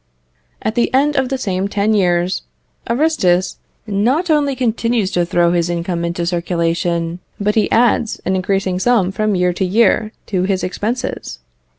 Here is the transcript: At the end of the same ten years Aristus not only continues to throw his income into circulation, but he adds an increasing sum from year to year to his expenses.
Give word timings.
At 0.63 0.73
the 0.73 0.91
end 0.95 1.15
of 1.15 1.29
the 1.29 1.37
same 1.37 1.67
ten 1.67 1.93
years 1.93 2.41
Aristus 2.89 3.57
not 3.85 4.31
only 4.31 4.55
continues 4.55 5.11
to 5.11 5.27
throw 5.27 5.51
his 5.51 5.69
income 5.69 6.03
into 6.03 6.25
circulation, 6.25 7.19
but 7.39 7.53
he 7.53 7.69
adds 7.71 8.19
an 8.25 8.35
increasing 8.35 8.79
sum 8.79 9.11
from 9.11 9.35
year 9.35 9.53
to 9.53 9.63
year 9.63 10.11
to 10.25 10.41
his 10.41 10.63
expenses. 10.63 11.37